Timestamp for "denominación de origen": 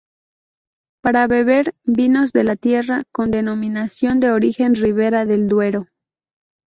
3.29-4.73